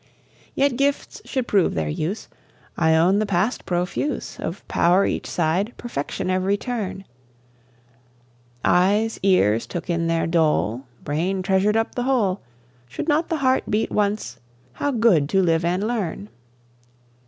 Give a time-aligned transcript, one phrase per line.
[0.55, 2.27] Yet gifts should prove their use:
[2.75, 7.05] I own the Past profuse Of power each side, perfection every turn:
[8.65, 12.41] Eyes, ears took in their dole, Brain treasured up the whole:
[12.87, 14.39] Should not the heart beat once
[14.73, 16.29] "How good to live and learn?"